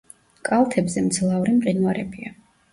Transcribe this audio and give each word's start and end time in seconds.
კალთებზე 0.49 1.05
მძლავრი 1.11 1.55
მყინვარებია. 1.61 2.37